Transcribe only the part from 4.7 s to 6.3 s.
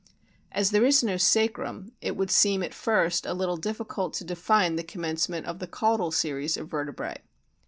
the commencement of the caudal